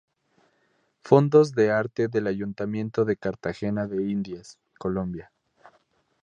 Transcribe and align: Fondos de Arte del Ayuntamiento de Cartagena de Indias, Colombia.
Fondos 1.03 1.51
de 1.53 1.69
Arte 1.69 2.07
del 2.07 2.25
Ayuntamiento 2.25 3.05
de 3.05 3.17
Cartagena 3.17 3.85
de 3.85 4.09
Indias, 4.09 4.57
Colombia. 4.79 5.31